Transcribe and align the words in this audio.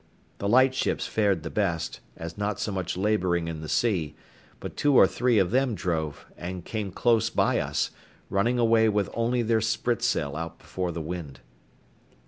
The 0.39 0.49
light 0.49 0.73
ships 0.73 1.05
fared 1.05 1.43
the 1.43 1.51
best, 1.51 1.99
as 2.17 2.35
not 2.35 2.59
so 2.59 2.71
much 2.71 2.97
labouring 2.97 3.47
in 3.47 3.61
the 3.61 3.69
sea; 3.69 4.15
but 4.59 4.75
two 4.75 4.95
or 4.95 5.05
three 5.05 5.37
of 5.37 5.51
them 5.51 5.75
drove, 5.75 6.25
and 6.35 6.65
came 6.65 6.89
close 6.91 7.29
by 7.29 7.59
us, 7.59 7.91
running 8.27 8.57
away 8.57 8.89
with 8.89 9.11
only 9.13 9.43
their 9.43 9.61
spritsail 9.61 10.35
out 10.35 10.57
before 10.57 10.91
the 10.91 11.03
wind. 11.03 11.41